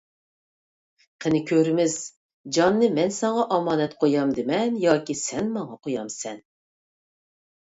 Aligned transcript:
قېنى 1.25 1.41
كۆرىمىز، 1.51 1.97
جاننى 2.57 2.89
مەن 2.95 3.13
ساڭا 3.17 3.45
ئامانەت 3.57 3.95
قويامدىمەن 4.05 4.81
ياكى 4.87 5.17
سەن 5.21 5.53
ماڭا 5.59 5.79
قويامسەن! 5.85 6.43